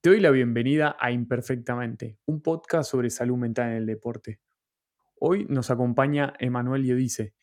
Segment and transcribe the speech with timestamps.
[0.00, 4.38] Te doy la bienvenida a Imperfectamente, un podcast sobre salud mental en el deporte.
[5.18, 7.34] Hoy nos acompaña Emanuel Yodice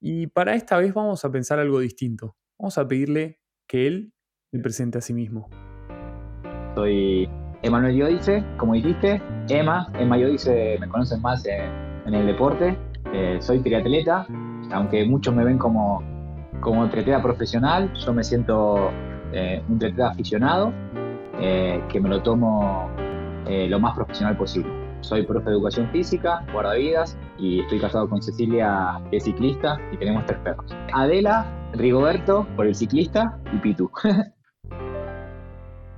[0.00, 2.38] y para esta vez vamos a pensar algo distinto.
[2.58, 4.14] Vamos a pedirle que él
[4.52, 5.50] le presente a sí mismo.
[6.76, 7.28] Soy
[7.60, 9.20] Emanuel Yodice, como dijiste,
[9.50, 12.74] Emma, Emma Yodice me conocen más en, el deporte.
[13.12, 14.26] Eh, soy triatleta,
[14.72, 16.02] aunque muchos me ven como,
[16.62, 18.90] como triatleta profesional, yo me siento
[19.34, 20.72] eh, un triatleta aficionado
[21.40, 22.90] eh, que me lo tomo
[23.46, 24.70] eh, lo más profesional posible.
[25.00, 29.96] Soy profe de educación física, guardavidas y estoy casado con Cecilia, que es ciclista, y
[29.96, 30.66] tenemos tres perros.
[30.92, 33.90] Adela, Rigoberto, por el ciclista, y Pitu.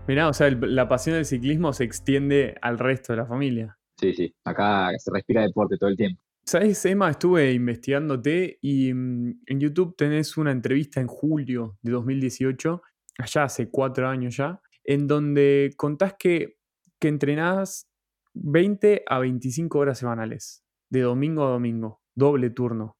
[0.06, 3.78] Mirá, o sea, la pasión del ciclismo se extiende al resto de la familia.
[3.96, 6.20] Sí, sí, acá se respira deporte todo el tiempo.
[6.44, 7.10] ¿Sabes, Emma?
[7.10, 12.82] Estuve investigándote y mm, en YouTube tenés una entrevista en julio de 2018,
[13.18, 16.56] allá hace cuatro años ya, en donde contás que,
[16.98, 17.88] que entrenás
[18.34, 22.96] 20 a 25 horas semanales, de domingo a domingo, doble turno.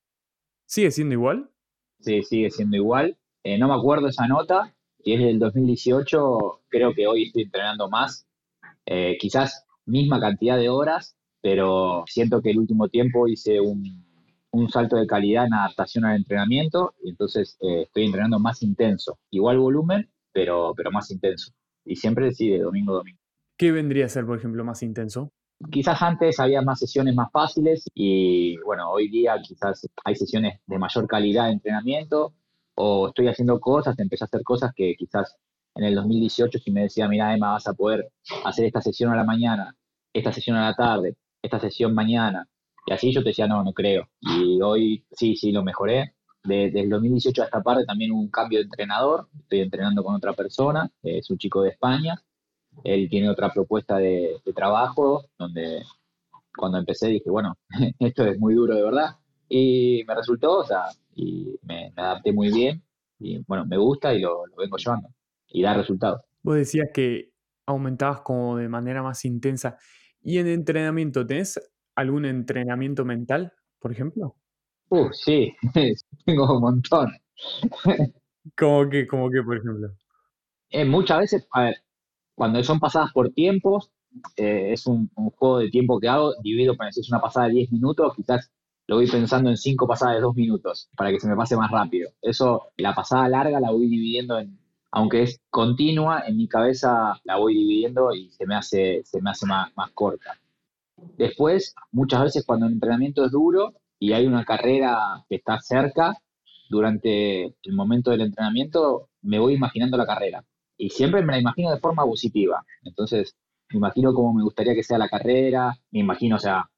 [0.66, 1.50] ¿Sigue siendo igual?
[1.98, 3.18] Sí, sigue siendo igual.
[3.42, 7.88] Eh, no me acuerdo esa nota, y es del 2018, creo que hoy estoy entrenando
[7.88, 8.24] más,
[8.86, 14.06] eh, quizás misma cantidad de horas, pero siento que el último tiempo hice un,
[14.68, 19.18] salto de calidad en adaptación al entrenamiento y entonces eh, estoy entrenando más intenso.
[19.30, 21.52] Igual volumen, pero, pero más intenso
[21.84, 23.18] y siempre sí, de domingo a domingo.
[23.56, 25.32] ¿Qué vendría a ser, por ejemplo, más intenso?
[25.70, 30.78] Quizás antes había más sesiones más fáciles y bueno, hoy día quizás hay sesiones de
[30.78, 32.32] mayor calidad de entrenamiento
[32.74, 35.36] o estoy haciendo cosas, empecé a hacer cosas que quizás
[35.74, 38.10] en el 2018 si me decía, mira Emma, vas a poder
[38.44, 39.76] hacer esta sesión a la mañana,
[40.14, 42.48] esta sesión a la tarde, esta sesión mañana,
[42.86, 44.08] y así yo te decía, no, no creo.
[44.20, 48.30] Y hoy sí, sí, lo mejoré desde el 2018 a esta parte también hubo un
[48.30, 49.28] cambio de entrenador.
[49.40, 52.22] Estoy entrenando con otra persona, es un chico de España.
[52.84, 55.82] Él tiene otra propuesta de, trabajo, donde
[56.56, 57.56] cuando empecé dije, bueno,
[57.98, 59.16] esto es muy duro de verdad.
[59.48, 60.84] Y me resultó, o sea,
[61.14, 62.82] y me, adapté muy bien.
[63.18, 65.08] Y bueno, me gusta y lo, lo vengo llevando.
[65.48, 66.22] Y da resultados.
[66.42, 67.32] Vos decías que
[67.66, 69.76] aumentabas como de manera más intensa.
[70.22, 71.60] ¿Y en entrenamiento tenés
[71.94, 74.36] algún entrenamiento mental, por ejemplo?
[74.90, 75.54] Uh, sí,
[76.26, 77.12] tengo un montón.
[78.58, 79.88] ¿Cómo que, como que, por ejemplo?
[80.70, 81.76] Eh, muchas veces, a ver,
[82.34, 83.92] cuando son pasadas por tiempos,
[84.36, 87.54] eh, es un, juego de tiempo que hago, divido, para decir, es una pasada de
[87.54, 88.50] 10 minutos, quizás
[88.88, 91.70] lo voy pensando en 5 pasadas de 2 minutos, para que se me pase más
[91.70, 92.10] rápido.
[92.20, 94.58] Eso, la pasada larga la voy dividiendo en,
[94.90, 99.30] aunque es continua, en mi cabeza la voy dividiendo y se me hace, se me
[99.30, 100.40] hace más, más corta.
[101.16, 106.14] Después, muchas veces cuando el entrenamiento es duro, y hay una carrera que está cerca,
[106.70, 110.44] durante el momento del entrenamiento me voy imaginando la carrera.
[110.78, 112.64] Y siempre me la imagino de forma positiva.
[112.82, 113.36] Entonces,
[113.70, 116.70] me imagino cómo me gustaría que sea la carrera, me imagino, o sea,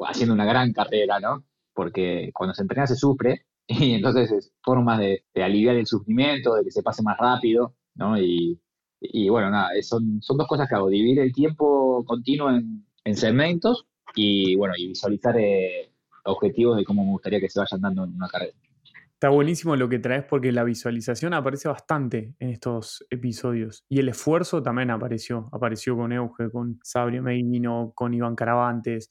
[0.00, 1.44] haciendo una gran carrera, ¿no?
[1.72, 6.64] Porque cuando se entrena se sufre, y entonces es formas de, aliviar el sufrimiento, de
[6.64, 8.18] que se pase más rápido, ¿no?
[8.18, 8.58] Y,
[9.28, 14.56] bueno, nada, son, son dos cosas que hago, dividir el tiempo continuo en, segmentos y,
[14.56, 15.92] bueno, y visualizar eh,
[16.26, 18.54] objetivos de cómo me gustaría que se vayan dando en una carrera.
[19.16, 23.86] Está buenísimo lo que traes porque la visualización aparece bastante en estos episodios.
[23.88, 25.48] Y el esfuerzo también apareció.
[25.52, 29.08] Apareció con Euge, con Sabrio Medino, con Iván Caravantes.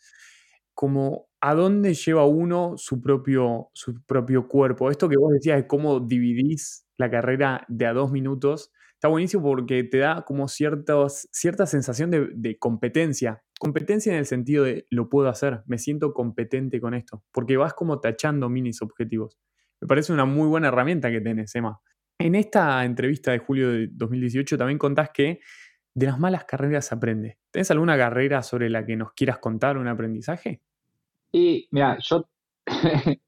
[0.76, 4.92] Como a dónde lleva uno su propio, su propio cuerpo.
[4.92, 9.44] Esto que vos decías de cómo dividís la carrera de a dos minutos, está buenísimo
[9.44, 13.44] porque te da como cierta sensación de, de competencia.
[13.60, 17.74] Competencia en el sentido de lo puedo hacer, me siento competente con esto, porque vas
[17.74, 19.40] como tachando minis objetivos.
[19.82, 21.80] Me parece una muy buena herramienta que tenés, Emma.
[22.18, 25.42] En esta entrevista de julio de 2018 también contás que
[25.94, 27.38] de las malas carreras aprende.
[27.52, 30.62] ¿Tenés alguna carrera sobre la que nos quieras contar un aprendizaje?
[31.32, 32.28] Y mira, yo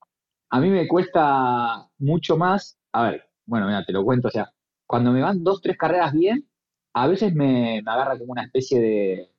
[0.49, 4.51] a mí me cuesta mucho más, a ver, bueno, mira, te lo cuento, o sea,
[4.87, 6.47] cuando me van dos, tres carreras bien,
[6.93, 9.31] a veces me, agarra como una especie de,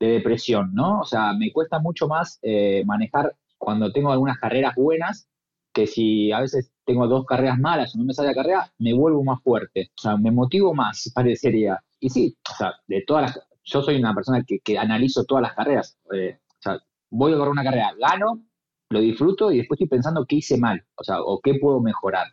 [0.00, 1.00] depresión, ¿no?
[1.00, 5.28] O sea, me cuesta mucho más eh, manejar cuando tengo algunas carreras buenas
[5.72, 8.92] que si a veces tengo dos carreras malas o no me sale la carrera, me
[8.92, 9.90] vuelvo más fuerte.
[9.96, 11.80] O sea, me motivo más, parecería.
[12.00, 13.48] Y sí, o sea, de todas las.
[13.64, 15.96] Yo soy una persona que, que analizo todas las carreras.
[16.12, 16.80] Eh, o sea,
[17.10, 18.42] voy a correr una carrera, gano,
[18.90, 22.26] lo disfruto y después estoy pensando qué hice mal, o sea, o qué puedo mejorar.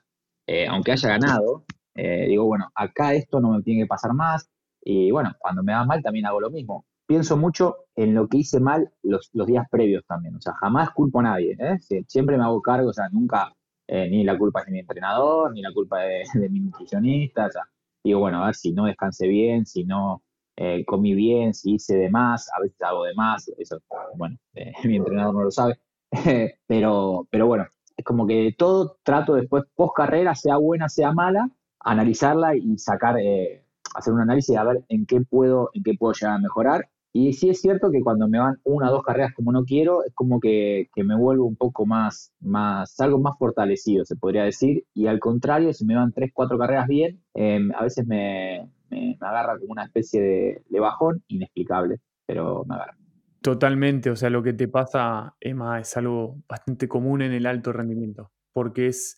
[0.47, 1.65] Eh, aunque haya ganado,
[1.99, 4.49] eh, digo, bueno, acá esto no me tiene que pasar más.
[4.81, 8.37] Y bueno, cuando me va mal también hago lo mismo pienso mucho en lo que
[8.37, 10.35] hice mal los, días previos también.
[10.35, 11.57] O sea, jamás culpo a nadie.
[11.59, 11.79] ¿eh?
[12.07, 13.51] Siempre me hago cargo, o sea, nunca
[13.87, 16.01] eh, ni la culpa es de mi entrenador, ni la culpa
[16.35, 17.47] de, mi nutricionista.
[17.47, 17.63] O sea,
[18.03, 20.21] digo, bueno, a ver si no descansé bien, si no
[20.55, 23.79] eh, comí bien, si hice de más, a veces hago de más, eso,
[24.15, 25.79] bueno, eh, mi entrenador no lo sabe,
[26.67, 27.65] pero, pero bueno,
[27.97, 31.49] es como que todo trato después, post carrera, sea buena, sea mala,
[31.79, 33.63] analizarla y sacar, eh,
[33.95, 36.89] hacer un análisis a ver en qué puedo, en qué puedo llegar a mejorar.
[37.11, 40.03] Y sí es cierto que cuando me van una o dos carreras como no quiero,
[40.05, 44.85] es como que, me vuelvo un poco más, más, algo más fortalecido, se podría decir.
[44.93, 49.17] Y al contrario, si me van tres, cuatro carreras bien, em, a veces me, me,
[49.19, 52.95] agarra como una especie de, bajón inexplicable, pero me agarra.
[53.41, 57.71] Totalmente, o sea, lo que te pasa, Emma, es algo bastante común en el alto
[57.73, 59.17] rendimiento, porque es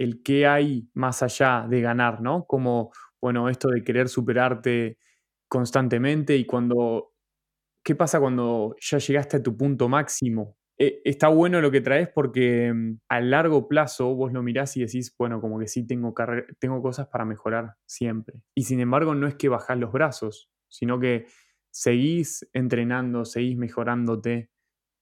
[0.00, 2.46] el que hay más allá de ganar, ¿no?
[2.46, 4.96] Como, bueno, esto de querer superarte
[5.46, 7.12] constantemente y cuando,
[7.84, 10.56] ¿qué pasa cuando ya llegaste a tu punto máximo?
[10.78, 14.80] Eh, está bueno lo que traes porque mm, a largo plazo vos lo mirás y
[14.80, 16.14] decís, bueno, como que sí tengo,
[16.58, 18.40] tengo cosas para mejorar siempre.
[18.54, 21.26] Y sin embargo no es que bajás los brazos, sino que
[21.70, 24.50] seguís entrenando, seguís mejorándote.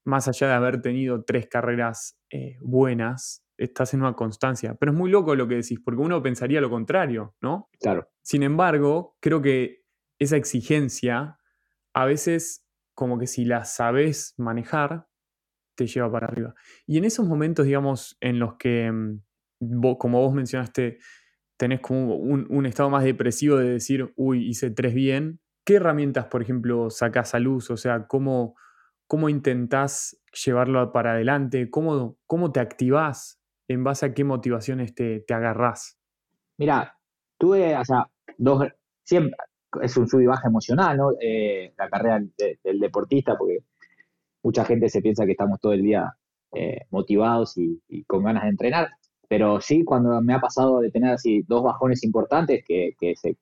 [0.04, 4.74] Más allá de haber tenido tres carreras eh, buenas, estás en una constancia.
[4.74, 7.68] Pero es muy loco lo que decís, porque uno pensaría lo contrario, ¿no?
[7.80, 8.08] Claro.
[8.22, 9.84] Sin embargo, creo que
[10.18, 11.38] esa exigencia,
[11.92, 12.64] a veces
[12.94, 15.06] como que si la sabes manejar,
[15.76, 16.54] te lleva para arriba.
[16.86, 20.98] Y en esos momentos, digamos, en los que, mm, como vos mencionaste,
[21.56, 26.42] tenés como un, estado más depresivo de decir, uy, hice tres bien, ¿qué herramientas, por
[26.42, 27.70] ejemplo, sacás a luz?
[27.70, 28.56] O sea, ¿cómo,
[29.06, 31.70] cómo intentás llevarlo para adelante?
[31.70, 33.37] ¿Cómo, ¿Cómo te activás?
[33.68, 35.98] ¿En base a qué motivaciones te, te agarrás?
[36.56, 36.96] Mira,
[37.38, 38.06] tuve, o sea,
[38.38, 38.66] dos,
[39.04, 39.36] siempre,
[39.82, 41.12] es un sub y baja emocional, ¿no?
[41.20, 42.20] Eh, la carrera
[42.64, 43.58] del deportista, porque
[44.42, 46.14] mucha gente se piensa que estamos todo el día
[46.54, 48.88] eh, motivados y, con ganas de entrenar,
[49.28, 53.36] pero sí, cuando me ha pasado de tener así dos bajones importantes que, se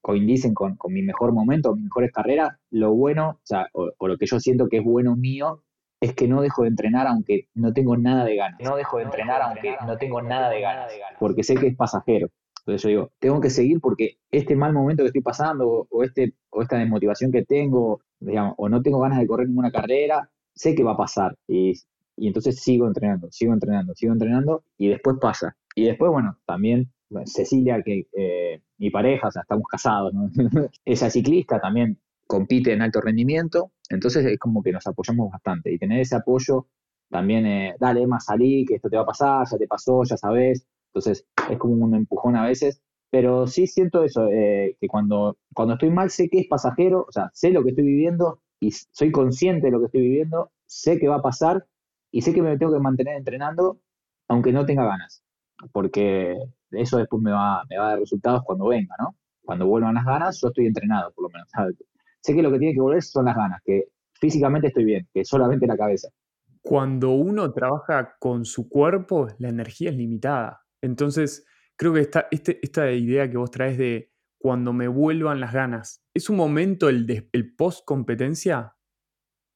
[0.00, 4.26] coinciden con, mi mejor momento, mis mejores carreras, lo bueno, o, sea, o, lo que
[4.26, 5.62] yo siento que es bueno mío,
[6.02, 8.58] es que no dejo de entrenar aunque no tengo nada de ganas.
[8.60, 10.90] No dejo de entrenar aunque no tengo nada de ganas,
[11.20, 12.28] porque sé que es pasajero.
[12.58, 16.34] Entonces yo digo, tengo que seguir porque este mal momento que estoy pasando o, este,
[16.50, 20.74] o esta desmotivación que tengo digamos, o no tengo ganas de correr ninguna carrera, sé
[20.74, 21.36] que va a pasar.
[21.46, 21.74] Y,
[22.16, 25.56] entonces sigo entrenando, sigo entrenando, sigo entrenando y después pasa.
[25.76, 26.92] Y después, bueno, también
[27.26, 30.30] Cecilia, que eh, mi pareja, o sea, estamos casados, ¿no?
[30.84, 35.78] esa ciclista también compite en alto rendimiento, entonces es como que nos apoyamos bastante y
[35.78, 36.68] tener ese apoyo
[37.10, 40.16] también, eh, dale, más salí, que esto te va a pasar, ya te pasó, ya
[40.16, 45.36] sabes, entonces es como un empujón a veces pero sí siento eso, eh, que cuando,
[45.52, 48.70] cuando estoy mal sé que es pasajero, o sea, sé lo que estoy viviendo y
[48.70, 51.66] soy consciente de lo que estoy viviendo, sé que va a pasar
[52.10, 53.78] y sé que me tengo que mantener entrenando
[54.28, 55.22] aunque no tenga ganas,
[55.72, 56.38] porque
[56.70, 59.14] eso después me va, me va a dar resultados cuando venga, ¿no?
[59.44, 61.48] Cuando vuelvan las ganas, yo estoy entrenado, por lo menos.
[62.22, 65.24] Sé que lo que tiene que volver son las ganas, que físicamente estoy bien, que
[65.24, 66.08] solamente la cabeza.
[66.60, 70.62] Cuando uno trabaja con su cuerpo, la energía es limitada.
[70.80, 71.44] Entonces,
[71.76, 76.30] creo que esta, este, idea que vos traes de cuando me vuelvan las ganas, es
[76.30, 78.76] un momento, el, el post competencia,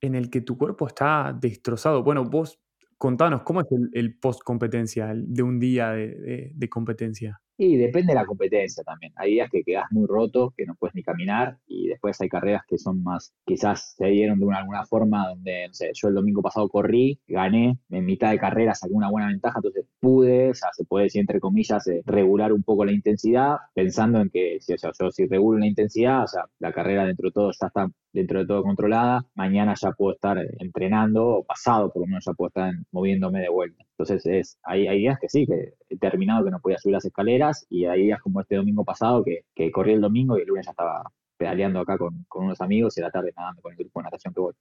[0.01, 2.03] en el que tu cuerpo está destrozado.
[2.03, 2.61] Bueno, vos
[2.99, 7.41] contanos, ¿cómo es el, post competencia, de un día de competencia?
[7.59, 9.13] Y depende de la competencia también.
[9.17, 12.63] Hay días que quedas muy roto, que no puedes ni caminar, y después hay carreras
[12.69, 16.15] que son más, quizás se dieron de una, alguna forma donde, no sé, yo el
[16.15, 20.55] domingo pasado corrí, gané, en mitad de carrera saqué una buena ventaja, entonces pude, o
[20.55, 24.59] sea, se puede decir entre comillas, eh, regular un poco la intensidad, pensando en que
[24.61, 27.51] si, o sea, yo si regulo la intensidad, o sea, la carrera dentro de todo
[27.59, 32.07] ya está dentro de todo controlada, mañana ya puedo estar entrenando, o pasado por lo
[32.07, 33.85] menos ya puedo estar moviéndome de vuelta.
[33.91, 37.05] Entonces es, hay, hay días que sí, que he terminado que no podía subir las
[37.05, 40.49] escaleras y hay días como este domingo pasado que, que corrí el domingo y el
[40.49, 43.79] lunes ya estaba pedaleando acá con, con unos amigos y la tarde nadando con el
[43.79, 44.55] grupo de natación que voy.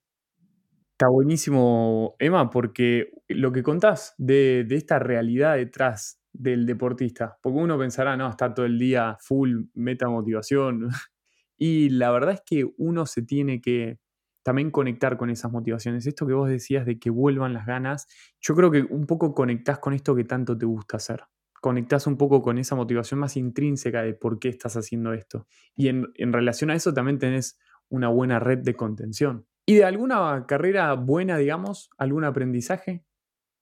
[0.91, 7.77] Está buenísimo, Emma, porque lo que contás de, esta realidad detrás del deportista, porque uno
[7.77, 10.89] pensará, no, está todo el día full meta motivación,
[11.57, 13.99] Y la verdad es que uno se tiene que
[14.45, 16.05] también conectar con esas motivaciones.
[16.05, 18.07] Esto que vos decías de que vuelvan las ganas,
[18.39, 21.23] yo creo que un poco conectás con esto que tanto te gusta hacer.
[21.59, 25.47] Conectás un poco con esa motivación más intrínseca de por qué estás haciendo esto.
[25.75, 27.57] Y en, relación a eso también tenés
[27.89, 29.47] una buena red de contención.
[29.65, 33.03] ¿Y de alguna carrera buena, digamos, algún aprendizaje?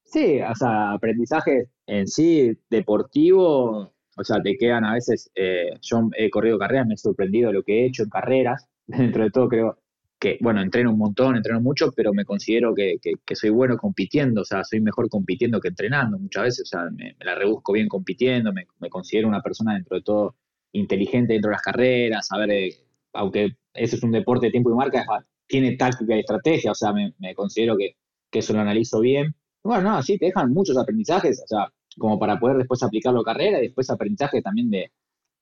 [0.03, 6.09] Sí, o sea, aprendizaje en sí deportivo, o sea, te quedan a veces, eh, yo
[6.17, 9.47] he corrido carreras, me he sorprendido lo que he hecho en carreras, dentro de todo
[9.49, 9.77] creo
[10.23, 12.97] que, bueno, entreno un montón, entreno mucho, pero me considero que,
[13.35, 17.15] soy bueno compitiendo, o sea, soy mejor compitiendo que entrenando muchas veces, o sea, me,
[17.19, 20.35] la rebusco bien compitiendo, me, considero una persona dentro de todo
[20.71, 22.69] inteligente dentro de las carreras, a ver, eh,
[23.11, 25.05] aunque ese es un deporte de tiempo y marca,
[25.45, 27.97] tiene táctica y estrategia, o sea, me, considero que,
[28.31, 29.35] que, eso lo analizo bien.
[29.61, 31.67] Bueno, no, sí, te dejan muchos aprendizajes, o sea,
[31.97, 34.91] como para poder después aplicarlo a carrera y después aprendizaje también de,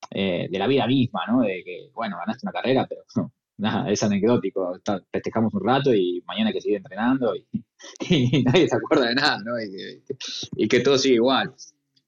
[0.10, 1.42] eh, de la vida misma, ¿no?
[1.42, 4.80] De que, bueno, ganaste una carrera, pero no, nada, es anecdótico.
[5.12, 7.34] festejamos un rato y mañana que seguir entrenando
[8.10, 9.54] y, nadie se acuerda de nada, ¿no?
[10.58, 11.54] Y, que todo sigue igual.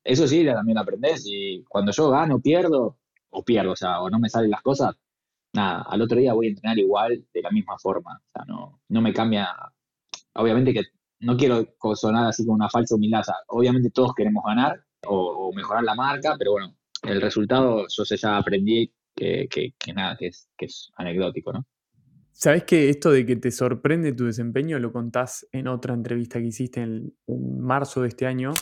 [0.03, 2.97] Eso sí, también aprendes y cuando yo gano, pierdo,
[3.29, 4.95] o pierdo, o sea, o no me salen las cosas,
[5.53, 8.21] nada, al otro día voy a entrenar igual, de la misma forma.
[8.25, 9.49] O sea, no, no me cambia.
[10.33, 10.81] Obviamente que
[11.23, 11.65] no quiero
[11.95, 13.23] sonar así como una falsa humildad.
[13.47, 18.37] obviamente todos queremos ganar o, mejorar la marca, pero bueno, el resultado yo sé, ya
[18.37, 19.47] aprendí que,
[19.93, 21.65] nada, que es, que es anecdótico, ¿no?
[22.31, 26.47] ¿Sabes que esto de que te sorprende tu desempeño lo contás en otra entrevista que
[26.47, 28.53] hiciste en, marzo de este año?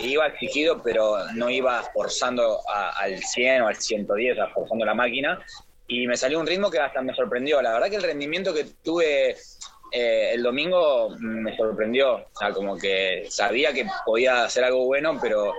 [0.00, 2.58] Iba exigido, pero no iba forzando
[2.98, 5.38] al 100 o al 110, forzando la máquina.
[5.86, 7.62] Y me salió un ritmo que hasta me sorprendió.
[7.62, 9.36] La verdad que el rendimiento que tuve
[9.92, 12.16] eh, el domingo me sorprendió.
[12.16, 15.52] O sea, como que sabía que podía hacer algo bueno, pero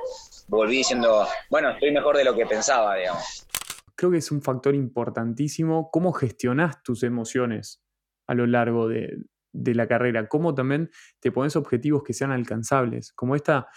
[0.47, 3.47] volví diciendo, bueno, estoy mejor de lo que pensaba, digamos.
[3.95, 7.83] Creo que es un factor importantísimo cómo gestionas tus emociones
[8.27, 9.17] a lo largo de,
[9.53, 13.67] la carrera, cómo también te pones objetivos que sean alcanzables, como esta,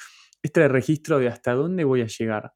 [0.42, 2.52] este registro de hasta dónde voy a llegar.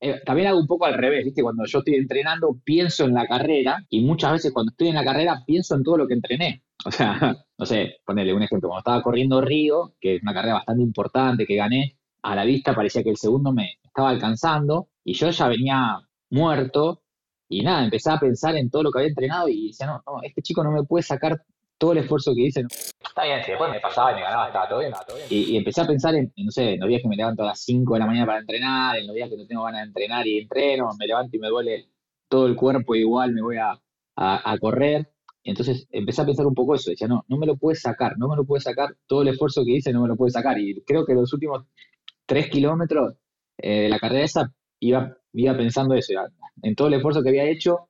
[0.00, 1.42] Eh, también hago un poco al revés, ¿viste?
[1.42, 5.04] Cuando yo estoy entrenando, pienso en la carrera y muchas veces cuando estoy en la
[5.04, 6.64] carrera pienso en todo lo que entrené.
[6.86, 10.54] O sea, no sé, ponerle un ejemplo, cuando estaba corriendo Río, que es una carrera
[10.54, 15.14] bastante importante que gané, a la vista parecía que el segundo me estaba alcanzando y
[15.14, 17.02] yo ya venía muerto
[17.48, 20.22] y nada, empecé a pensar en todo lo que había entrenado y decía, no, no,
[20.22, 21.42] este chico no me puede sacar
[21.76, 22.64] todo el esfuerzo que hice.
[22.70, 25.26] Está bien, si después me pasaba y me ganaba, estaba todo bien, todo bien.
[25.28, 27.60] Y, empecé a pensar en, no sé, en los días que me levanto a las
[27.60, 30.26] 5 de la mañana para entrenar, en los días que no tengo ganas de entrenar
[30.26, 31.88] y entreno, me levanto y me duele
[32.28, 33.72] todo el cuerpo, igual me voy a,
[34.16, 35.11] a, a correr.
[35.44, 38.28] Entonces empecé a pensar un poco eso, decía, no, no me lo puedes sacar, no
[38.28, 40.58] me lo puedes sacar, todo el esfuerzo que hice no me lo puedes sacar.
[40.58, 41.64] Y creo que los últimos
[42.26, 43.14] tres kilómetros
[43.58, 46.12] eh, de la carrera esa iba, iba pensando eso,
[46.62, 47.88] en todo el esfuerzo que había hecho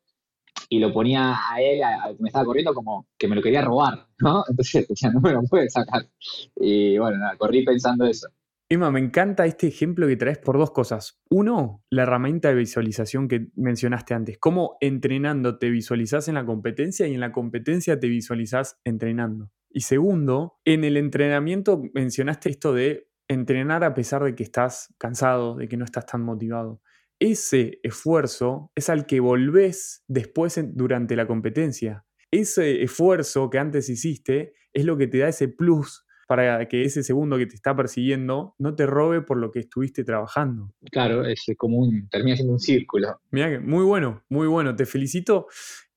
[0.69, 3.63] y lo ponía a él, al que me estaba corriendo, como que me lo quería
[3.63, 4.45] robar, ¿no?
[4.49, 6.09] Entonces decía, no me lo puede sacar.
[6.57, 8.29] Y bueno, nada, corrí pensando eso.
[8.73, 11.21] Emma, me encanta este ejemplo que traes por dos cosas.
[11.29, 14.39] Uno, la herramienta de visualización que mencionaste antes.
[14.39, 19.51] Cómo entrenando te visualizás en la competencia y en la competencia te visualizás entrenando.
[19.69, 25.57] Y segundo, en el entrenamiento mencionaste esto de entrenar a pesar de que estás cansado,
[25.57, 26.81] de que no estás tan motivado.
[27.19, 32.07] Ese esfuerzo es al que volvés después durante la competencia.
[32.31, 37.03] Ese esfuerzo que antes hiciste es lo que te da ese plus para que ese
[37.03, 40.73] segundo que te está persiguiendo no te robe por lo que estuviste trabajando.
[40.91, 43.21] Claro, es como un, termina siendo un círculo.
[43.31, 45.49] Mira que muy bueno, muy bueno, te felicito.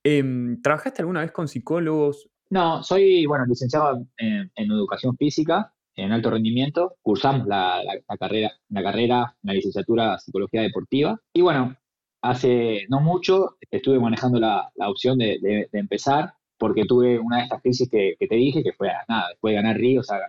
[0.04, 2.30] Em, ¿Trabajaste alguna vez con psicólogos?
[2.50, 6.98] No, soy, bueno, licenciado en, educación física, en alto rendimiento.
[7.02, 7.82] Cursamos la,
[8.20, 11.18] carrera, la carrera, la licenciatura Psicología Deportiva.
[11.32, 11.78] Y bueno,
[12.22, 17.90] hace no mucho estuve manejando la, opción de, empezar porque tuve una de estas crisis
[17.90, 20.20] que, te dije, que fue nada, después de ganar Río, o sea,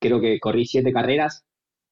[0.00, 1.44] creo que corrí siete carreras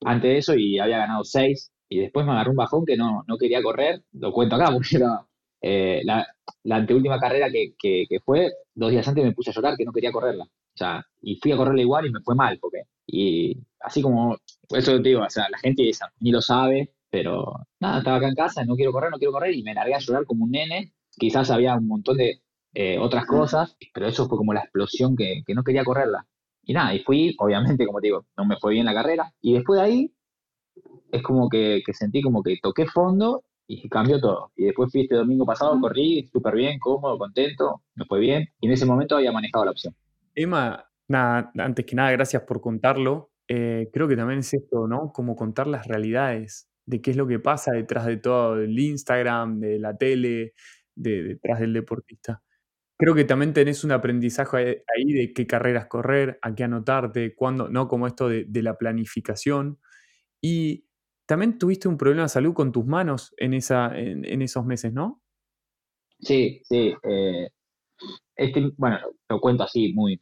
[0.04, 3.24] antes de eso y había ganado seis, y después me agarró un bajón que no,
[3.26, 5.26] no quería correr, lo cuento acá porque era
[5.60, 6.26] eh, la,
[6.64, 9.92] la, anteúltima carrera que, que, fue, dos días antes me puse a llorar que no
[9.92, 13.56] quería correrla, o sea, y fui a correrla igual y me fue mal, porque, y
[13.80, 14.36] así como,
[14.70, 15.90] eso te digo, o sea, la gente
[16.20, 19.54] ni lo sabe, pero nada, estaba acá en casa, no quiero correr, no quiero correr,
[19.54, 22.40] y me largué a llorar como un nene, quizás había un montón de
[22.74, 26.26] eh, otras cosas, pero eso fue como la explosión que, no quería correrla.
[26.64, 29.32] Y nada, y fui, obviamente, como te digo, no me fue bien la carrera.
[29.40, 30.14] Y después de ahí,
[31.12, 34.50] es como que, sentí como que toqué fondo y cambió todo.
[34.56, 38.48] Y después fui este domingo pasado, corrí súper bien, cómodo, contento, me fue bien.
[38.60, 39.94] Y en ese momento había manejado la opción.
[40.34, 43.30] Emma, nada, antes que nada, gracias por contarlo.
[43.46, 45.12] Eh, creo que también es esto, ¿no?
[45.12, 49.60] Como contar las realidades de qué es lo que pasa detrás de todo el Instagram,
[49.60, 50.54] de la tele,
[50.94, 52.42] de, detrás del deportista.
[52.96, 57.68] Creo que también tenés un aprendizaje ahí de qué carreras correr, a qué anotarte, cuándo,
[57.68, 57.88] ¿no?
[57.88, 59.80] Como esto de, la planificación.
[60.40, 60.86] Y
[61.26, 65.22] también tuviste un problema de salud con tus manos en, esa, en, esos meses, ¿no?
[66.20, 66.94] Sí, sí.
[67.02, 67.48] Eh,
[68.36, 68.98] este, bueno,
[69.28, 70.18] lo cuento así muy.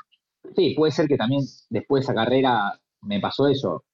[0.57, 3.85] Sí, puede ser que también después de esa carrera me pasó eso.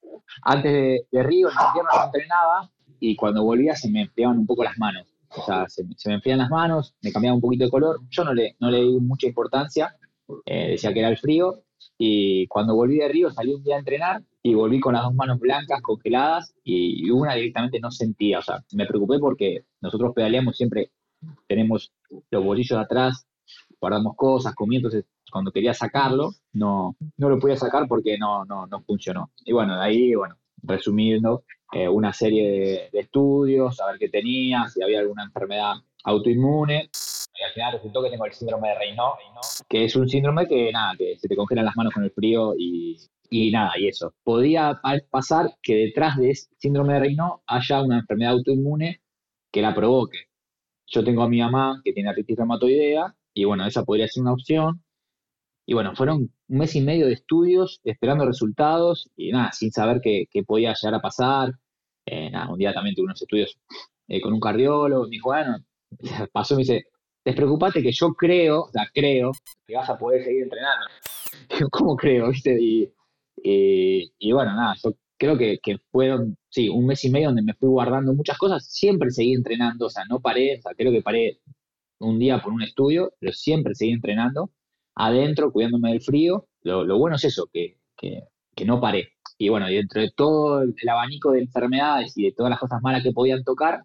[0.43, 2.71] Antes de, Río, en invierno no entrenaba
[3.01, 6.39] y cuando volvía se me enfriaban un poco las manos o sea, se, me enfrían
[6.39, 8.01] las manos, me cambiaba un poquito de color.
[8.09, 9.97] Yo no le, no le di mucha importancia,
[10.47, 11.63] eh, decía que era el frío.
[11.97, 15.15] Y cuando volví de Río, salí un día a entrenar y volví con las dos
[15.15, 18.39] manos blancas, congeladas, y, una directamente no sentía.
[18.39, 20.93] O sea, me preocupé porque nosotros pedaleamos siempre,
[21.47, 21.93] tenemos
[22.31, 23.29] los bolillos atrás
[23.81, 28.67] guardamos cosas, comí, entonces cuando quería sacarlo, no, no lo podía sacar porque no, no,
[28.67, 29.31] no funcionó.
[29.45, 34.67] Y bueno, de ahí, bueno, resumiendo, eh, una serie de, estudios, a ver qué tenía,
[34.69, 35.75] si había alguna enfermedad
[36.05, 36.91] autoinmune.
[37.35, 39.13] Y al final resultó que tengo el síndrome de Raynaud,
[39.69, 42.55] que es un síndrome que, nada, que se te congelan las manos con el frío
[42.59, 42.97] y,
[43.31, 44.15] y nada, y eso.
[44.25, 49.03] Podría pasar que detrás de ese síndrome de Raynaud haya una enfermedad autoinmune
[49.53, 50.29] que la provoque.
[50.87, 54.33] Yo tengo a mi mamá que tiene artritis reumatoidea y bueno, esa podría ser una
[54.33, 54.83] opción.
[55.69, 60.01] Y bueno, fueron un mes y medio de estudios esperando resultados y nada, sin saber
[60.03, 61.53] qué, podía llegar a pasar.
[62.07, 63.55] Eh, nada, un día también tuve unos estudios
[64.09, 65.59] eh, con un cardiólogo, me dijo, bueno,
[66.33, 66.87] pasó, me dice,
[67.23, 69.33] despreocupate que yo creo, o sea, creo
[69.67, 70.87] que vas a poder seguir entrenando.
[71.71, 72.31] ¿Cómo creo?
[72.31, 72.57] ¿Viste?
[72.59, 72.91] Y,
[73.43, 77.53] y, bueno, nada, yo creo que, que, fueron, sí, un mes y medio donde me
[77.53, 81.03] fui guardando muchas cosas, siempre seguí entrenando, o sea, no paré, o sea, creo que
[81.03, 81.41] paré
[81.99, 84.51] un día por un estudio, pero siempre seguí entrenando
[84.99, 86.47] adentro, cuidándome del frío.
[86.63, 87.79] Lo, bueno es eso, que,
[88.67, 89.13] no paré.
[89.39, 93.03] Y bueno, dentro de todo el, abanico de enfermedades y de todas las cosas malas
[93.03, 93.85] que podían tocar,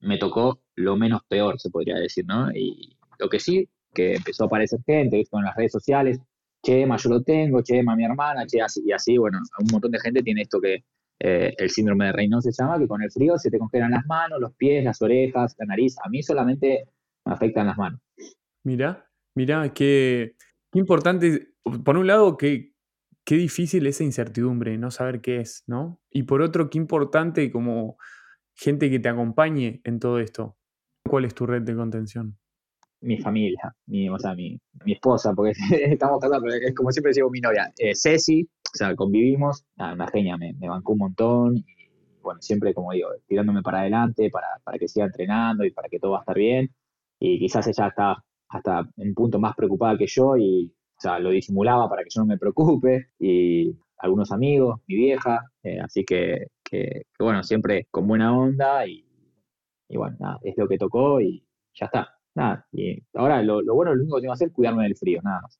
[0.00, 2.50] me tocó lo menos peor, se podría decir, ¿no?
[2.52, 6.18] Y lo que sí, que empezó a aparecer gente, con las redes sociales,
[6.62, 10.00] Chema, yo lo tengo, Chema, mi hermana, che, así, y así, bueno, un montón de
[10.00, 10.84] gente tiene esto que
[11.20, 14.06] eh, el síndrome de Raynaud se llama, que con el frío se te congelan las
[14.06, 15.96] manos, los pies, las orejas, la nariz.
[16.02, 16.88] A mí solamente
[17.24, 18.00] me afectan las manos.
[18.64, 20.36] Mira, mira, qué,
[20.74, 21.48] importante.
[21.84, 22.72] Por un lado, qué,
[23.24, 26.00] qué difícil esa incertidumbre, no saber qué es, ¿no?
[26.10, 27.96] Y por otro, qué importante como
[28.54, 30.56] gente que te acompañe en todo esto.
[31.08, 32.36] ¿Cuál es tu red de contención?
[33.02, 37.40] Mi familia, mi, o sea, mi, esposa, porque estamos casados, es como siempre digo mi
[37.40, 37.72] novia.
[37.78, 41.56] Eh, Ceci, o sea, convivimos, una genia, me, me bancó un montón.
[41.56, 41.64] Y
[42.22, 45.98] bueno, siempre, como digo, tirándome para adelante para, para que siga entrenando y para que
[45.98, 46.70] todo va a estar bien
[47.20, 51.30] y quizás ella está hasta un punto más preocupada que yo y o sea, lo
[51.30, 56.48] disimulaba para que yo no me preocupe y algunos amigos, mi vieja, eh, así que,
[56.62, 59.06] que, bueno, siempre con buena onda y,
[59.88, 61.42] y, bueno, nada, es lo que tocó y
[61.74, 62.08] ya está.
[62.34, 64.96] Nada, y ahora lo, lo, bueno, lo único que tengo que hacer es cuidarme del
[64.96, 65.58] frío, nada más.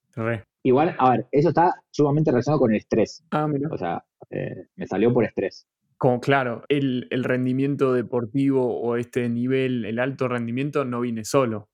[0.62, 3.24] Igual, a ver, eso está sumamente relacionado con el estrés.
[3.30, 3.68] Ah, mira.
[3.72, 5.66] O sea, eh, me salió por estrés
[6.00, 11.68] como claro, el, rendimiento deportivo o este nivel, el alto rendimiento, no viene solo.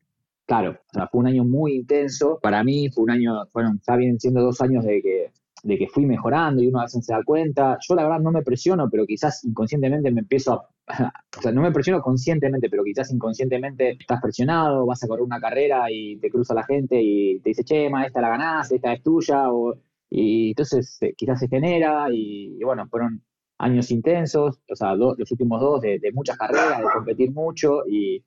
[0.47, 2.39] Claro, o sea, fue un año muy intenso.
[2.41, 5.33] Para mí fue un año, bueno, está bien siendo dos años de que,
[5.65, 7.79] de que fui mejorando y uno a veces se da cuenta.
[7.87, 10.69] Yo la verdad no me presiono, pero quizás inconscientemente me empiezo a...
[11.39, 15.39] O sea, no me presiono conscientemente, pero quizás inconscientemente estás presionado, vas a correr una
[15.41, 18.95] carrera y te cruza la gente y te dice, che, ma, esta la ganás, esta
[18.95, 19.75] es tuya, o,
[20.09, 23.23] y entonces eh, quizás se genera y, y bueno, fueron
[23.59, 28.25] años intensos, o sea, los últimos dos de, muchas carreras, de competir mucho y,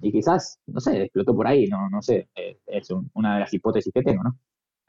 [0.00, 3.92] quizás, no sé, explotó por ahí, no, no sé, eh, es una de las hipótesis
[3.92, 4.38] que tengo, ¿no?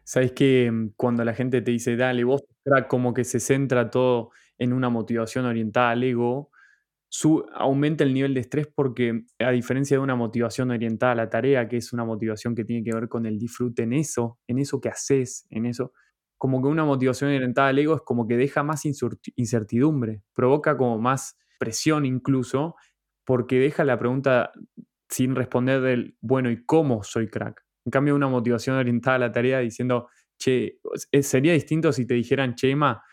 [0.03, 2.43] Sabes que mm, cuando la gente te dice, dale, vos,
[2.87, 6.51] como que se centra todo en una motivación orientada al ego,
[7.11, 11.29] su, aumenta el nivel de estrés porque a diferencia de una motivación orientada a la
[11.29, 14.59] tarea, que es una motivación que tiene que ver con el disfrute en eso, en
[14.59, 15.91] eso que haces, en eso,
[16.37, 18.83] como que una motivación orientada al ego es como que deja más
[19.35, 22.75] incertidumbre, provoca como más presión incluso,
[23.25, 24.51] porque deja la pregunta
[25.09, 27.63] sin responder del, bueno, ¿y cómo soy crack?
[27.85, 30.79] En cambio, una motivación orientada a la tarea diciendo, che,
[31.21, 33.03] sería distinto si te dijeran, Chema,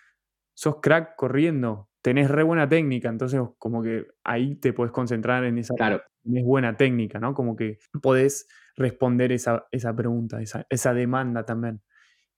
[0.55, 5.59] sos crack corriendo, tenés re buena técnica, entonces como que ahí te puedes concentrar en
[5.59, 6.03] esa claro.
[6.23, 7.35] tenés buena técnica, ¿no?
[7.35, 11.83] Como que podés responder esa, esa pregunta, esa, esa demanda también.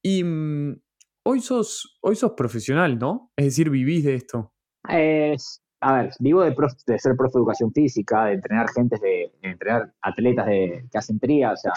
[0.02, 0.80] Y mm,
[1.24, 3.32] hoy, sos, hoy sos profesional, ¿no?
[3.36, 4.54] Es decir, vivís de esto.
[4.88, 6.54] Es, a ver, vivo de,
[6.86, 11.20] de ser profe de educación física, de entrenar gente, de, entrenar atletas de, que hacen
[11.20, 11.72] tría, o sea,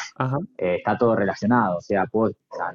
[0.58, 1.78] eh, está todo relacionado.
[1.78, 2.06] O sea,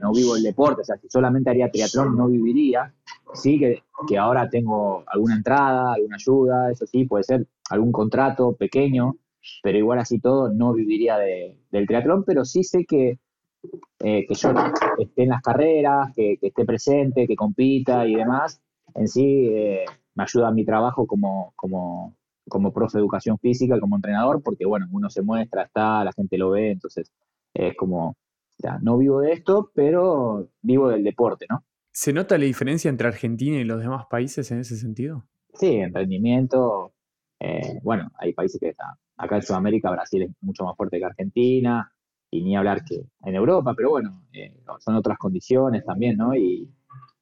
[0.01, 2.95] no vivo el deporte, o sea, si solamente haría triatlón no viviría.
[3.35, 8.55] Sí que, que ahora tengo alguna entrada, alguna ayuda, eso sí, puede ser algún contrato
[8.55, 9.17] pequeño,
[9.63, 13.19] pero igual así todo no viviría del triatlón, pero sí sé que
[14.01, 14.51] eh, que yo
[14.99, 18.61] esté en las carreras, que, esté presente, que compita y demás,
[18.95, 19.85] en sí eh,
[20.17, 22.17] me ayuda a mi trabajo como, como,
[22.49, 26.39] como profe de educación física, como entrenador, porque bueno, uno se muestra, está, la gente
[26.39, 27.13] lo ve, entonces
[27.55, 28.17] es como,
[28.59, 31.65] ya, no vivo de esto, pero vivo del deporte, ¿no?
[31.93, 35.25] ¿Se nota la diferencia entre Argentina y los demás países en ese sentido?
[35.55, 36.93] Sí, en rendimiento,
[37.39, 41.05] eh, bueno, hay países que están, acá en Sudamérica Brasil es mucho más fuerte que
[41.05, 41.91] Argentina,
[42.31, 46.35] y ni hablar que en Europa, pero bueno, eh, son otras condiciones también, ¿no?
[46.35, 46.69] Y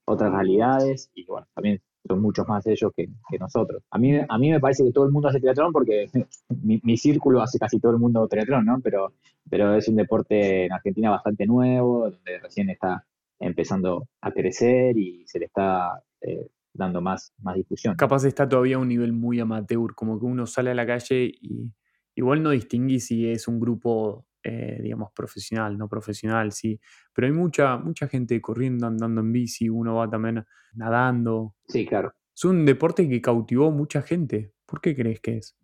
[0.07, 3.83] otras realidades, y bueno, también son muchos más ellos que, nosotros.
[3.91, 6.07] A mí, a mí me parece que todo el mundo hace triatlón porque
[6.63, 8.81] mi, círculo hace casi todo el mundo triatlón, ¿no?
[8.83, 9.13] Pero,
[9.49, 13.05] pero es un deporte en Argentina bastante nuevo, donde recién está
[13.41, 17.97] empezando a crecer y se le está eh, dando más, más difusión.
[17.97, 21.33] Capaz está todavía a un nivel muy amateur, como que uno sale a la calle
[21.41, 21.73] y
[22.15, 26.79] igual no distingue si es un grupo, eh, digamos, profesional, no profesional, sí,
[27.15, 31.55] pero hay mucha, mucha gente corriendo, andando en bici, uno va también nadando.
[31.67, 32.13] Sí, claro.
[32.37, 34.53] Es un deporte que cautivó mucha gente.
[34.67, 35.57] ¿Por qué crees que es?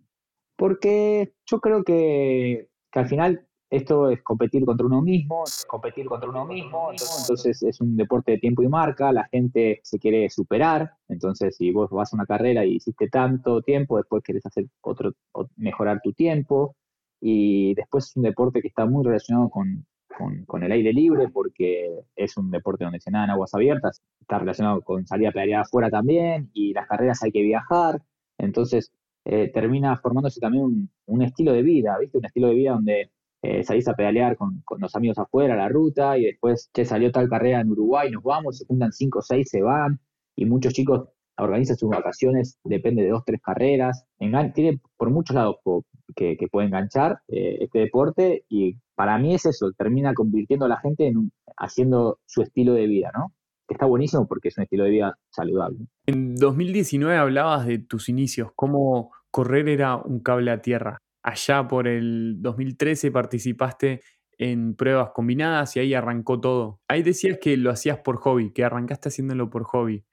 [0.56, 6.28] Porque yo creo que, que al final esto es competir contra uno mismo, competir contra
[6.28, 10.92] uno mismo, entonces es un deporte de tiempo y marca, la gente se quiere superar,
[11.08, 15.12] entonces si vos vas a una carrera y hiciste tanto tiempo, después querés hacer otro,
[15.56, 16.74] mejorar tu tiempo,
[17.20, 19.86] y después es un deporte que está muy relacionado con,
[20.46, 24.38] con, el aire libre, porque es un deporte donde se nada en aguas abiertas, está
[24.38, 28.02] relacionado con salir a pelear afuera también, y las carreras hay que viajar,
[28.38, 28.92] entonces
[29.24, 32.18] eh, termina formándose también un, un estilo de vida, ¿viste?
[32.18, 33.10] Un estilo de vida donde
[33.42, 37.28] eh, salís a pedalear con, los amigos afuera, la ruta, y después, che, salió tal
[37.28, 39.98] carrera en Uruguay, nos vamos, se juntan cinco o seis, se van,
[40.36, 41.08] y muchos chicos
[41.40, 44.04] organizan sus vacaciones, depende de dos, tres carreras,
[44.54, 45.56] tiene por muchos lados
[46.14, 50.68] que, que puede enganchar eh, este deporte, y para mí es eso, termina convirtiendo a
[50.68, 53.32] la gente en haciendo su estilo de vida, ¿no?
[53.66, 55.78] Que está buenísimo porque es un estilo de vida saludable.
[56.06, 61.86] En 2019 hablabas de tus inicios, cómo correr era un cable a tierra allá por
[61.86, 64.02] el 2013 participaste
[64.38, 66.80] en pruebas combinadas y ahí arrancó todo.
[66.88, 70.04] Ahí decías que lo hacías por hobby, que arrancaste haciéndolo por hobby.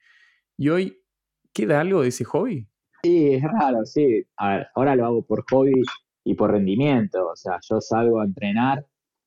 [0.57, 1.01] ¿Y hoy
[1.57, 2.67] queda algo de ese hobby?
[3.01, 4.23] Sí, es raro, sí.
[4.37, 5.81] A ver, ahora lo hago por hobby
[6.23, 7.27] y por rendimiento.
[7.27, 8.85] O sea, yo salgo a entrenar.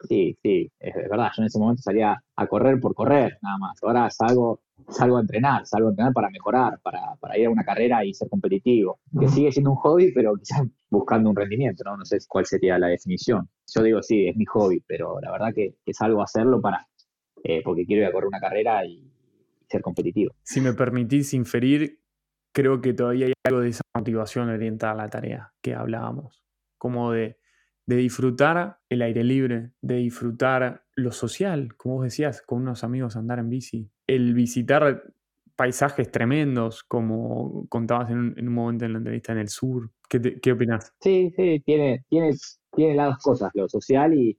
[0.09, 1.31] Sí, sí, es verdad.
[1.37, 3.79] Yo en ese momento salía a correr por correr, nada más.
[3.83, 7.64] Ahora salgo salgo a entrenar, salgo a entrenar para mejorar, para, para, ir a una
[7.64, 11.97] carrera y ser competitivo, que sigue siendo un hobby, pero quizás buscando un rendimiento, ¿no?
[11.97, 13.49] No sé cuál sería la definición.
[13.75, 16.88] Yo digo, sí, es mi hobby, pero la verdad que, que salgo a hacerlo para,
[17.45, 19.11] eh, porque quiero ir a correr una carrera y
[19.69, 20.35] ser competitivo.
[20.43, 22.00] Si me permitís inferir,
[22.53, 26.45] creo que todavía hay algo de esa motivación orientada a la tarea que hablábamos,
[26.79, 27.37] como de,
[27.87, 33.41] disfrutar el aire libre, de disfrutar lo social, como vos decías, con unos amigos andar
[33.41, 35.13] en bici, el visitar
[35.57, 39.91] paisajes tremendos, como contabas en un, momento en la entrevista en el sur.
[40.09, 40.95] ¿Qué, qué opinas?
[41.01, 42.33] Sí, sí, tiene, tiene,
[42.73, 44.39] tiene las dos cosas, lo social y...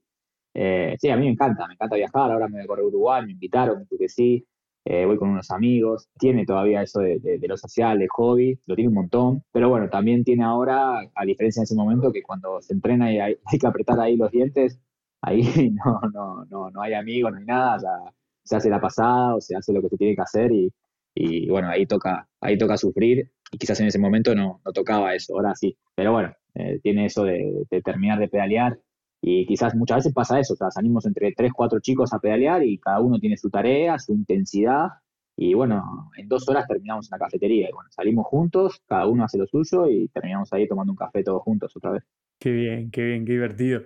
[0.54, 3.24] Eh, sí, a mí me encanta, me encanta viajar, ahora me voy a correr Uruguay,
[3.24, 4.46] me invitaron, que sí,
[4.84, 8.88] eh, voy con unos amigos, tiene todavía eso de, lo social, de hobby, lo tiene
[8.88, 12.74] un montón, pero bueno, también tiene ahora, a diferencia en ese momento, que cuando se
[12.74, 14.80] entrena y hay, hay que apretar ahí los dientes,
[15.20, 15.42] ahí
[15.84, 18.12] no, no, no, no hay amigos, no hay nada, ya
[18.44, 20.72] se hace la pasada o se hace lo que se tiene que hacer y,
[21.14, 23.30] y bueno, ahí toca, ahí toca sufrir.
[23.52, 27.06] Y quizás en ese momento no, no tocaba eso, ahora sí, pero bueno, eh, tiene
[27.06, 28.78] eso de, terminar de pedalear
[29.24, 32.64] y quizás muchas veces pasa eso, o sea, salimos entre tres, cuatro chicos a pedalear
[32.64, 34.88] y cada uno tiene su tarea, su intensidad
[35.36, 39.24] y bueno, en dos horas terminamos en la cafetería y bueno, salimos juntos, cada uno
[39.24, 42.02] hace lo suyo y terminamos ahí tomando un café todos juntos otra vez.
[42.38, 43.82] Qué bien, qué bien, qué divertido.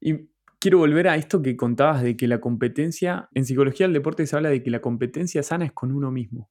[0.00, 4.24] Y quiero volver a esto que contabas de que la competencia, en psicología del deporte
[4.26, 6.48] se habla de que la competencia sana es con uno mismo,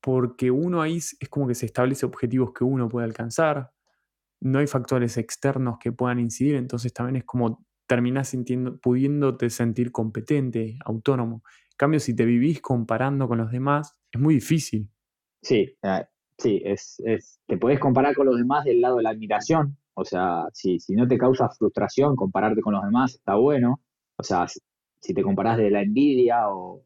[0.00, 3.70] porque uno ahí es como que se establece objetivos que uno puede alcanzar,
[4.40, 9.92] no hay factores externos que puedan incidir, entonces también es como terminas sintiendo, pudiéndote sentir
[9.92, 11.42] competente, autónomo.
[11.70, 14.90] En cambio, si te vivís comparando con los demás, es muy difícil.
[15.42, 16.04] Sí, eh,
[16.38, 20.04] sí, es, es, te podés comparar con los demás del lado de la admiración, o
[20.04, 23.80] sea, si, si no te causa frustración compararte con los demás, está bueno.
[24.16, 26.82] O sea, si, te comparás de la envidia o,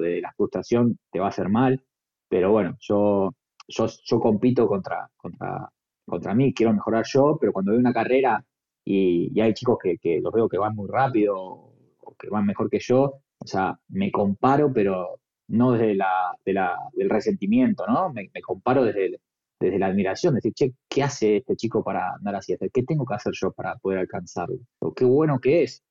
[0.00, 1.82] de la frustración, te va a hacer mal.
[2.28, 3.30] Pero bueno, yo,
[3.68, 5.70] yo, yo compito contra, contra,
[6.04, 8.44] contra mí, quiero mejorar yo, pero cuando veo una carrera
[8.84, 12.70] y, hay chicos que, que, los veo que van muy rápido o que van mejor
[12.70, 18.12] que yo, o sea, me comparo, pero no desde la, de la, del resentimiento, ¿no?
[18.12, 19.20] Me, comparo desde
[19.60, 22.54] desde la admiración, decir, che, ¿qué hace este chico para andar así?
[22.72, 24.56] ¿Qué tengo que hacer yo para poder alcanzarlo?
[24.80, 25.82] O qué bueno que es.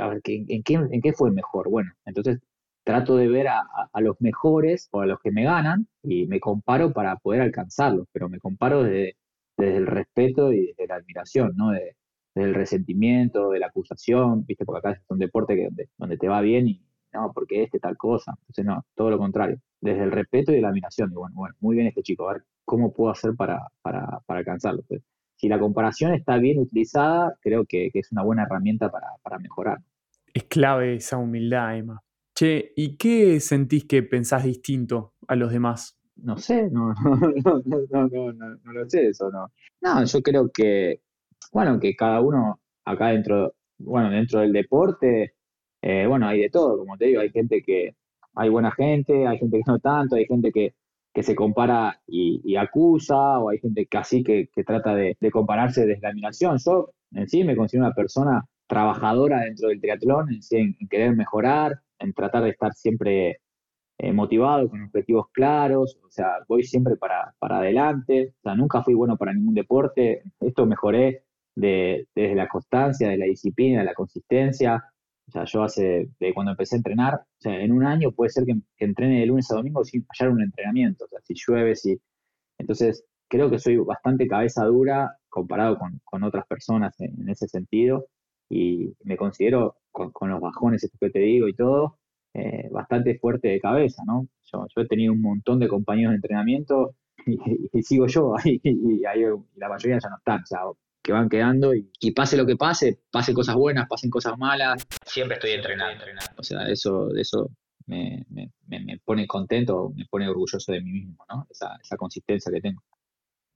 [0.00, 1.68] a ver, en, qué, ¿en qué fue mejor?
[1.68, 2.38] Bueno, entonces
[2.84, 3.62] trato de ver a,
[4.00, 8.28] los mejores o a los que me ganan y me comparo para poder alcanzarlos, pero
[8.28, 9.16] me comparo desde,
[9.68, 11.70] el respeto y desde la admiración, ¿no?
[11.70, 11.94] desde
[12.34, 14.64] el resentimiento, de la acusación, ¿viste?
[14.64, 15.68] Porque acá es un deporte que,
[15.98, 18.34] donde, te va bien y no, porque este tal cosa.
[18.40, 19.58] Entonces, no, todo lo contrario.
[19.80, 21.10] Desde el respeto y la admiración.
[21.12, 24.82] Bueno, bueno, muy bien este chico, a ver cómo puedo hacer para, para, para alcanzarlo.
[24.86, 25.02] Pues,
[25.40, 29.78] si la comparación está bien utilizada, creo que, es una buena herramienta para, para, mejorar.
[30.34, 32.02] Es clave esa humildad, Emma.
[32.34, 35.99] Che, ¿y qué sentís que pensás distinto a los demás?
[36.22, 39.52] No sé, no, no, no, no, no, lo sé eso, no.
[39.80, 41.00] No, yo creo que,
[41.52, 45.34] bueno, que cada uno acá dentro, bueno, dentro del deporte,
[45.82, 47.94] eh, bueno, hay de todo, como te digo, hay gente que,
[48.34, 50.74] hay buena gente, hay gente que no tanto, hay gente que,
[51.12, 56.02] que se compara y, acusa, o hay gente que así que, trata de, compararse desde
[56.02, 56.58] la admiración.
[56.64, 62.12] Yo en sí me considero una persona trabajadora dentro del triatlón, en, querer mejorar, en
[62.12, 63.40] tratar de estar siempre
[64.02, 68.82] eh, motivado, con objetivos claros, o sea, voy siempre para, para adelante, o sea, nunca
[68.82, 73.84] fui bueno para ningún deporte, esto mejoré de, desde la constancia, de la disciplina, de
[73.84, 74.82] la consistencia,
[75.28, 78.30] o sea, yo hace, de cuando empecé a entrenar, o sea, en un año puede
[78.30, 81.76] ser que, entrene de lunes a domingo sin fallar un entrenamiento, o sea, si llueve,
[81.76, 82.00] si...
[82.56, 88.06] Entonces, creo que soy bastante cabeza dura comparado con, otras personas en, ese sentido
[88.48, 91.98] y me considero, con, los bajones estos que te digo y todo,
[92.34, 94.28] eh, bastante fuerte de cabeza, ¿no?
[94.52, 96.94] Yo, he tenido un montón de compañeros de entrenamiento
[97.26, 99.00] y, sigo yo ahí y,
[99.56, 100.60] la mayoría ya no están, o sea,
[101.02, 105.36] que van quedando y, pase lo que pase, pase cosas buenas, pasen cosas malas, siempre
[105.36, 106.04] estoy entrenando.
[106.36, 107.50] O sea, eso, eso
[107.86, 108.26] me,
[109.04, 111.46] pone contento, me pone orgulloso de mí mismo, ¿no?
[111.50, 112.82] Esa, esa consistencia que tengo.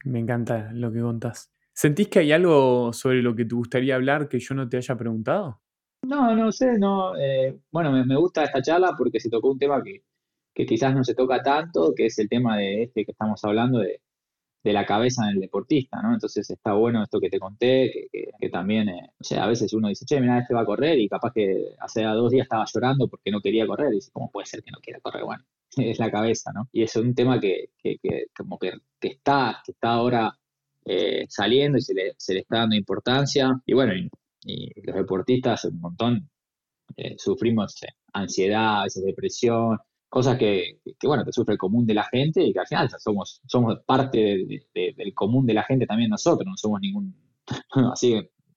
[0.05, 1.51] Me encanta lo que contás.
[1.73, 4.97] ¿Sentís que hay algo sobre lo que te gustaría hablar que yo no te haya
[4.97, 5.61] preguntado?
[6.07, 7.17] No, no sé, no.
[7.17, 10.03] Eh, bueno, me, gusta esta charla porque se tocó un tema que,
[10.55, 13.81] que quizás no se toca tanto, que es el tema de este que estamos hablando,
[13.81, 14.01] de,
[14.65, 16.15] la cabeza en el deportista, ¿no?
[16.15, 19.89] Entonces está bueno esto que te conté, que, también, eh, o sea, a veces uno
[19.89, 23.09] dice, che, mira, este va a correr y capaz que hace dos días estaba llorando
[23.09, 23.93] porque no quería correr.
[23.93, 25.25] Y dice, ¿cómo puede ser que no quiera correr?
[25.25, 25.45] Bueno,
[25.77, 26.69] es la cabeza, ¿no?
[26.73, 27.71] Y es un tema que
[28.37, 30.33] como que, está, que está ahora
[30.87, 33.61] eh, saliendo y se le, se le, está dando importancia.
[33.67, 33.93] Y bueno,
[34.45, 36.31] y, los deportistas un montón
[36.97, 37.81] eh, sufrimos
[38.13, 39.79] ansiedad, a veces depresión,
[40.09, 43.41] cosas que, bueno, que sufre el común de la gente y que al final somos,
[43.47, 47.15] somos parte del común de la gente también nosotros, no somos ningún,
[47.93, 48.15] así,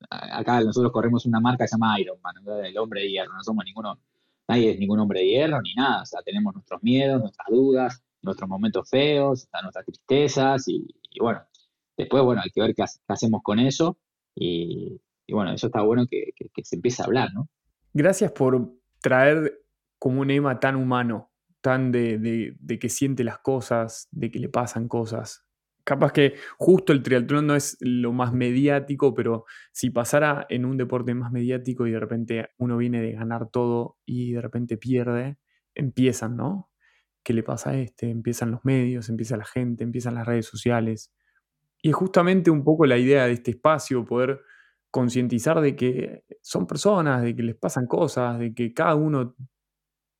[0.09, 3.43] acá nosotros corremos una marca que se llama Iron Man, el hombre de hierro, no
[3.43, 3.99] somos ninguno,
[4.47, 8.03] nadie es ningún hombre de hierro ni nada, o sea, tenemos nuestros miedos, nuestras dudas,
[8.21, 10.87] nuestros momentos feos, nuestras tristezas y,
[11.19, 11.41] bueno,
[11.97, 13.97] después, bueno, hay que ver qué, hacemos con eso
[14.35, 15.01] y,
[15.33, 17.49] bueno, eso está bueno que, se empiece a hablar, ¿no?
[17.93, 19.61] Gracias por traer
[19.99, 24.87] como un Emma tan humano tan de, que siente las cosas, de que le pasan
[24.87, 25.45] cosas.
[25.83, 30.77] Capaz que justo el triatlón no es lo más mediático, pero si pasara en un
[30.77, 35.37] deporte más mediático y de repente uno viene de ganar todo y de repente pierde,
[35.75, 36.69] empiezan, ¿no?
[37.23, 38.09] ¿Qué le pasa a este?
[38.09, 41.13] Empiezan los medios, empieza la gente, empiezan las redes sociales.
[41.81, 44.41] Y es justamente un poco la idea de este espacio, poder
[44.91, 49.35] concientizar de que son personas, de que les pasan cosas, de que cada uno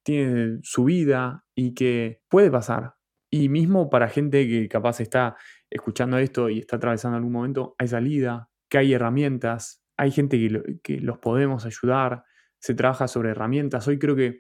[0.04, 2.96] tiene su vida y que puede pasar.
[3.30, 5.36] Y mismo para gente que capaz está
[5.70, 10.38] escuchando esto y está atravesando algún momento, hay salida, que hay herramientas, hay gente
[10.84, 12.24] que, los podemos ayudar,
[12.60, 13.88] se trabaja sobre herramientas.
[13.88, 14.40] Hoy creo que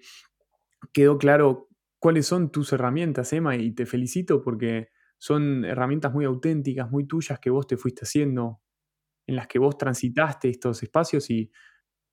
[0.93, 1.67] quedó claro
[1.99, 7.39] cuáles son tus herramientas, Emma, y te felicito porque son herramientas muy auténticas, muy tuyas
[7.39, 8.61] que vos te fuiste haciendo,
[9.27, 11.51] en las que vos transitaste estos espacios y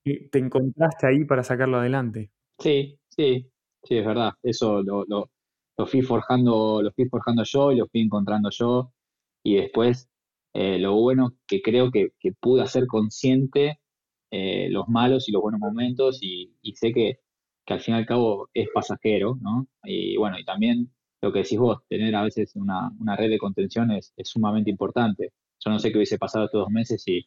[0.04, 2.30] te encontraste ahí para sacarlo adelante.
[2.58, 3.46] Sí, Sí,
[3.82, 4.32] sí, es verdad.
[4.42, 5.30] Eso lo, lo,
[5.86, 8.92] fui forjando, lo fui forjando yo y lo fui encontrando yo.
[9.44, 10.08] Y después,
[10.54, 13.80] eh, lo bueno que creo que, pude hacer consciente
[14.30, 17.20] eh, los malos y los buenos momentos y, sé que,
[17.66, 19.66] al fin y al cabo es pasajero, ¿no?
[19.84, 20.90] Y bueno, y también
[21.22, 25.32] lo que decís vos, tener a veces una, red de contención es, sumamente importante.
[25.64, 27.26] Yo no sé qué hubiese pasado estos dos meses si,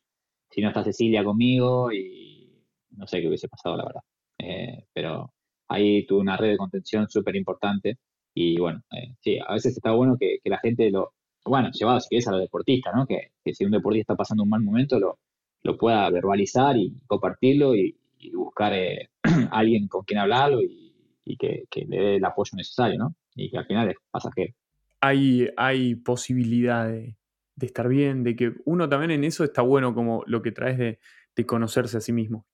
[0.50, 4.02] si no está Cecilia conmigo y no sé qué hubiese pasado, la verdad.
[4.40, 5.34] Eh, pero
[5.68, 7.98] ahí tuve una red de contención súper importante.
[8.34, 11.14] Y bueno, eh, sí, a veces está bueno que, la gente lo,
[11.46, 13.08] bueno, llevado si quieres a los deportistas, ¿no?
[13.08, 15.20] Que, si un deportista está pasando un mal momento, lo,
[15.64, 17.98] lo pueda verbalizar y compartirlo y,
[18.34, 19.10] buscar eh,
[19.52, 23.16] alguien con quien hablarlo y, que, le dé el apoyo necesario, ¿no?
[23.36, 24.54] Y que al final es pasajero.
[25.02, 27.16] Hay, hay posibilidad de,
[27.66, 31.00] estar bien, de que uno también en eso está bueno como lo que traes de,
[31.36, 32.46] de conocerse a sí mismo.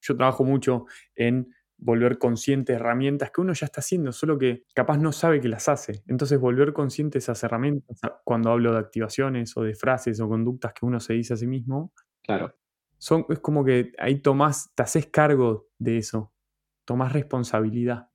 [0.00, 4.98] Yo trabajo mucho en volver consciente herramientas que uno ya está haciendo, solo que capaz
[4.98, 6.02] no sabe que las hace.
[6.06, 10.86] Entonces, volver consciente esas herramientas, cuando hablo de activaciones o de frases o conductas que
[10.86, 11.92] uno se dice a sí mismo,
[12.22, 12.54] claro.
[12.98, 16.34] Son, es como que ahí tomás, te haces cargo de eso,
[16.84, 18.10] tomás responsabilidad.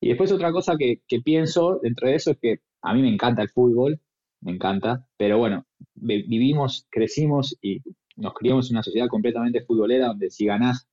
[0.00, 3.12] Y después otra cosa que, que pienso dentro de eso es que a mí me
[3.12, 4.00] encanta el fútbol,
[4.40, 7.80] me encanta, pero bueno, vivimos, crecimos y
[8.16, 10.88] nos criamos en una sociedad completamente futbolera donde si ganás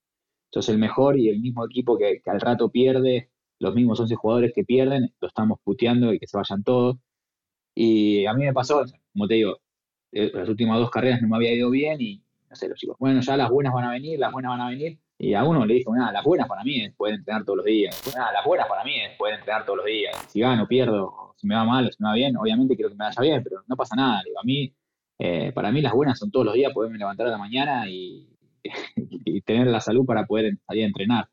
[0.54, 4.52] entonces el mejor y el mismo equipo que, al rato pierde, los mismos 11 jugadores
[4.54, 6.98] que pierden, lo estamos puteando y que se vayan todos.
[7.74, 9.58] Y a mí me pasó, como te digo,
[10.12, 12.98] eh, las últimas dos carreras no me había ido bien y no sé, los chicos,
[13.00, 15.00] bueno, ya las buenas van a venir, las buenas van a venir.
[15.24, 17.66] Y a uno le dijo, nada, las buenas para mí es poder entrenar todos los
[17.66, 18.14] días.
[18.14, 20.14] Nada, las buenas para mí es poder entrenar todos los días.
[20.28, 22.96] Si gano, pierdo, si me va mal o si me va bien, obviamente quiero que
[22.98, 24.22] me vaya bien, pero no pasa nada.
[24.26, 24.76] Digo, a mí,
[25.20, 28.36] eh, para mí las buenas son todos los días poderme levantar a la mañana y,
[28.98, 31.30] y tener la salud para poder salir a entrenar.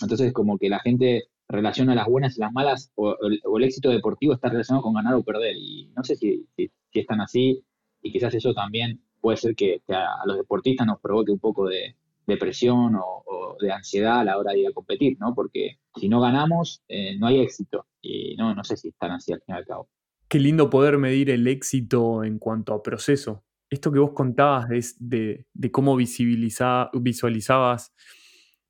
[0.00, 4.34] Entonces, como que la gente relaciona las buenas y las malas, o, el éxito deportivo
[4.34, 5.56] está relacionado con ganar o perder.
[5.56, 7.64] Y no sé si, si, están así,
[8.00, 11.96] y quizás eso también puede ser que, a, los deportistas nos provoque un poco de,
[12.26, 15.34] presión o, de ansiedad a la hora de ir a competir, ¿no?
[15.34, 17.86] Porque si no ganamos, eh, no hay éxito.
[18.00, 19.88] Y no, no sé si están así al fin y al cabo.
[20.28, 23.44] Qué lindo poder medir el éxito en cuanto a proceso.
[23.70, 27.92] Esto que vos contabas de, de cómo visualizabas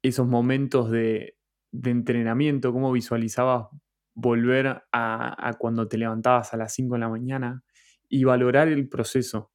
[0.04, 1.38] esos momentos de,
[1.72, 3.68] entrenamiento, cómo visualizabas
[4.14, 7.64] volver a, cuando te levantabas a las 5 de la mañana
[8.08, 9.50] y valorar el proceso.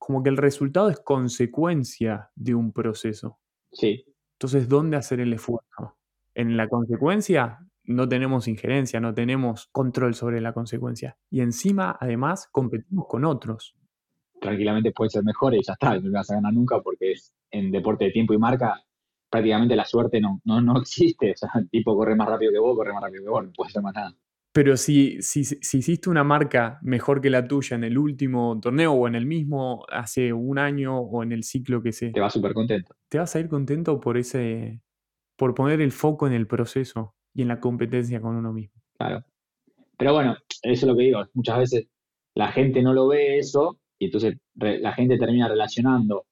[0.00, 3.38] Como que el resultado es consecuencia de un proceso.
[3.70, 4.04] Sí.
[4.32, 5.98] Entonces, ¿dónde hacer el esfuerzo?
[6.34, 11.18] En la consecuencia no tenemos injerencia, no tenemos control sobre la consecuencia.
[11.30, 13.76] Y encima, además, competimos con otros.
[14.40, 17.70] Tranquilamente puede ser mejor y ya está, no vas a ganar nunca porque es en
[17.70, 18.82] deporte de tiempo y marca
[19.28, 21.32] prácticamente la suerte no, no, no existe.
[21.32, 23.52] O sea, el tipo corre más rápido que vos, corre más rápido que vos, no
[23.52, 24.14] puede ser más nada.
[24.52, 28.92] Pero si, si, si, hiciste una marca mejor que la tuya en el último torneo
[28.92, 32.10] o en el mismo hace un año o en el ciclo que sé.
[32.10, 32.94] Te vas súper contento.
[33.08, 34.82] Te vas a ir contento por ese.
[35.36, 38.80] por poner el foco en el proceso y en la competencia con uno mismo.
[38.98, 39.24] Claro.
[39.96, 41.24] Pero bueno, eso es lo que digo.
[41.34, 41.86] Muchas veces
[42.34, 46.26] la gente no lo ve eso y entonces la gente termina relacionando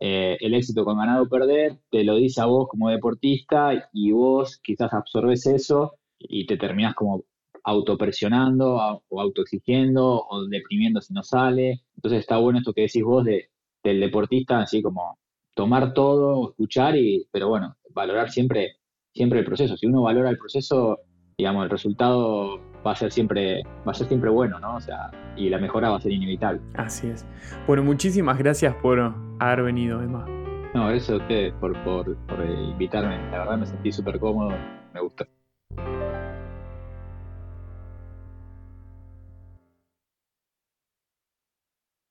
[0.00, 4.10] eh, el éxito con ganado o perder, te lo dice a vos como deportista y
[4.10, 7.24] vos quizás absorbes eso y te terminas como
[7.64, 11.82] autopresionando o autoexigiendo o deprimiendo si no sale.
[11.96, 13.48] Entonces está bueno esto que decís vos de,
[13.82, 15.18] del deportista, así como
[15.54, 18.76] tomar todo, escuchar, y, pero bueno, valorar siempre,
[19.12, 19.76] siempre el proceso.
[19.76, 20.98] Si uno valora el proceso,
[21.38, 24.76] digamos, el resultado va a ser siempre, va a ser siempre bueno, ¿no?
[24.76, 26.60] O sea, y la mejora va a ser inevitable.
[26.74, 27.26] Así es.
[27.66, 30.26] Bueno, muchísimas gracias por haber venido, Emma.
[30.74, 33.16] No, eso a ustedes por, por, por invitarme.
[33.30, 34.52] La verdad me sentí súper cómodo,
[34.92, 35.26] me gusta.